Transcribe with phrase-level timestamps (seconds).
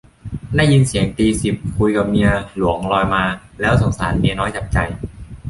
[0.55, 3.23] ได้ยินเสียงตีสิบคุยกับเมียหลวงลอยมา
[3.61, 4.77] แล้วสงสารเมียน้อยจับใจ